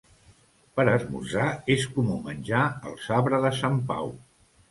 [0.79, 2.63] Per esmorzar és comú menjar
[2.93, 4.13] el sabre de sant Pau.